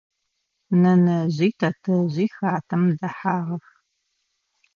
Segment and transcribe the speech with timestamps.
[0.81, 3.65] Нэнэжъи тэтэжъи хатэм дэхьагъэх.